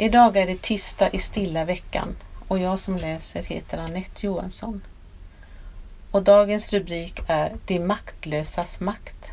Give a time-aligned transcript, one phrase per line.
[0.00, 2.16] Idag är det tisdag i stilla veckan
[2.48, 4.82] och jag som läser heter Annette Johansson.
[6.10, 9.32] Och dagens rubrik är De maktlösas makt.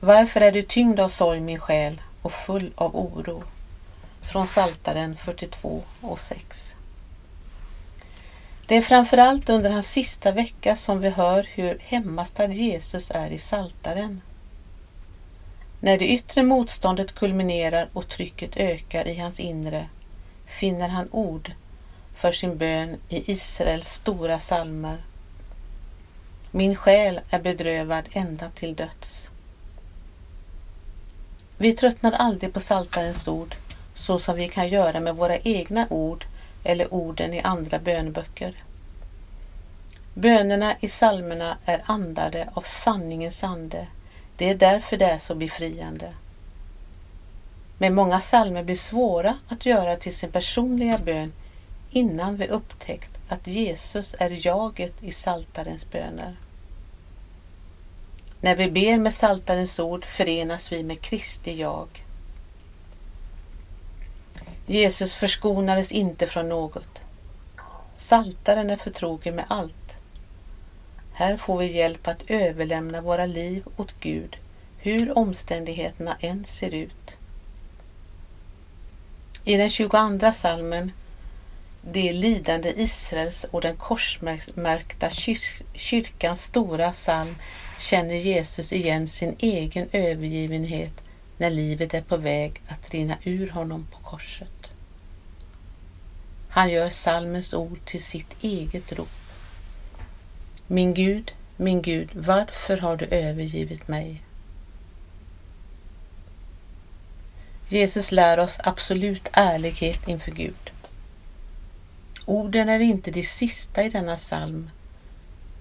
[0.00, 3.42] Varför är du tyngd av sorg min själ och full av oro?
[4.32, 6.76] Från Saltaren 42 och 6.
[8.66, 13.38] Det är framförallt under hans sista vecka som vi hör hur hemmastad Jesus är i
[13.38, 14.20] Saltaren.
[15.84, 19.88] När det yttre motståndet kulminerar och trycket ökar i hans inre
[20.46, 21.52] finner han ord
[22.14, 25.04] för sin bön i Israels stora salmer.
[26.50, 29.28] Min själ är bedrövad ända till döds.
[31.58, 33.54] Vi tröttnar aldrig på Saltarens ord
[33.94, 36.26] så som vi kan göra med våra egna ord
[36.62, 38.64] eller orden i andra bönböcker.
[40.14, 43.86] Bönerna i salmerna är andade av sanningens ande.
[44.36, 46.14] Det är därför det är så befriande.
[47.78, 51.32] Men många salmer blir svåra att göra till sin personliga bön
[51.90, 56.36] innan vi upptäckt att Jesus är jaget i saltarens böner.
[58.40, 62.04] När vi ber med saltarens ord förenas vi med Kristi jag.
[64.66, 67.02] Jesus förskonades inte från något.
[67.96, 69.83] Saltaren är förtrogen med allt.
[71.16, 74.36] Här får vi hjälp att överlämna våra liv åt Gud,
[74.78, 77.16] hur omständigheterna än ser ut.
[79.44, 80.92] I den 22 salmen,
[81.82, 85.10] det lidande Israels och den korsmärkta
[85.74, 87.36] kyrkans stora psalm,
[87.78, 91.02] känner Jesus igen sin egen övergivenhet
[91.38, 94.70] när livet är på väg att rinna ur honom på korset.
[96.48, 99.23] Han gör salmens ord till sitt eget rop.
[100.66, 104.22] Min Gud, min Gud, varför har du övergivit mig?
[107.68, 110.70] Jesus lär oss absolut ärlighet inför Gud.
[112.24, 114.70] Orden är inte de sista i denna psalm,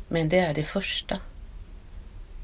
[0.07, 1.19] men det är de första.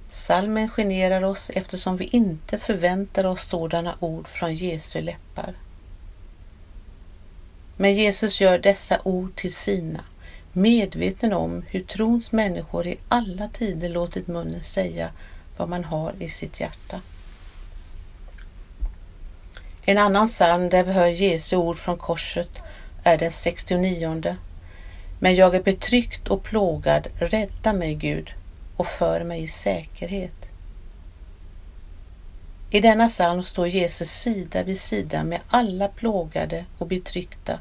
[0.09, 5.53] Salmen generar oss eftersom vi inte förväntar oss sådana ord från Jesu läppar.
[7.77, 10.03] Men Jesus gör dessa ord till sina,
[10.53, 15.09] medveten om hur trons människor i alla tider låtit munnen säga
[15.57, 17.01] vad man har i sitt hjärta.
[19.85, 22.49] En annan psalm där vi hör Jesu ord från korset
[23.03, 24.35] är den 69.
[25.19, 28.33] Men jag är betryckt och plågad, rädda mig Gud
[28.75, 30.49] och för mig i säkerhet.
[32.71, 37.59] I denna psalm står Jesus sida vid sida med alla plågade och betryckta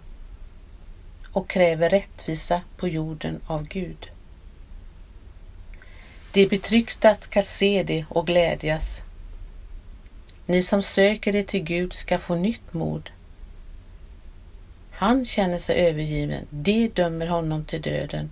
[1.39, 4.11] och kräver rättvisa på jorden av Gud.
[6.33, 9.03] De betryckta ska se det och glädjas.
[10.47, 13.11] Ni som söker det till Gud ska få nytt mod.
[14.91, 18.31] Han känner sig övergiven, det dömer honom till döden,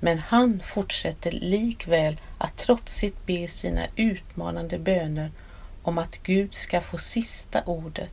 [0.00, 5.30] men han fortsätter likväl att trotsigt be sina utmanande böner
[5.82, 8.12] om att Gud ska få sista ordet.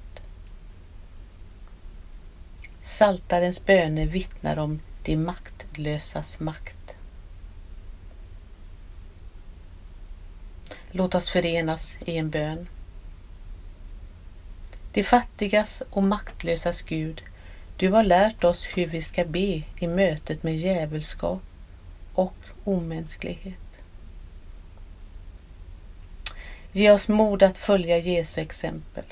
[2.88, 6.96] Saltarens böner vittnar om de maktlösas makt.
[10.92, 12.68] Låt oss förenas i en bön.
[14.94, 17.22] De fattigas och maktlösas Gud,
[17.78, 21.44] du har lärt oss hur vi ska be i mötet med djävulskap
[22.14, 23.80] och omänsklighet.
[26.72, 29.06] Ge oss mod att följa Jesu exempel.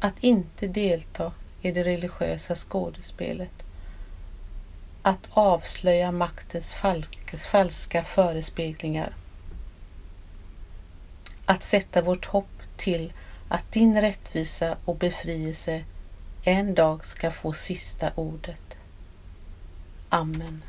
[0.00, 3.64] Att inte delta i det religiösa skådespelet.
[5.02, 6.74] Att avslöja maktens
[7.38, 9.14] falska förespeglingar.
[11.46, 13.12] Att sätta vårt hopp till
[13.48, 15.84] att din rättvisa och befrielse
[16.44, 18.76] en dag ska få sista ordet.
[20.08, 20.62] Amen.